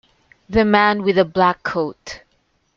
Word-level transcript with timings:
The 0.49 0.65
man 0.65 1.03
wi' 1.03 1.11
the 1.11 1.23
black 1.25 1.61
coat. 1.61 2.23